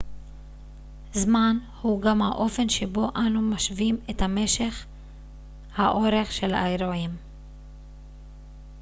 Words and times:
זמן 1.13 1.57
הוא 1.81 2.01
גם 2.01 2.21
האופן 2.21 2.69
שבו 2.69 3.09
אנו 3.15 3.41
משווים 3.41 3.97
את 4.09 4.21
המשך 4.21 4.85
האורך 5.75 6.31
של 6.31 6.53
אירועים 6.55 7.09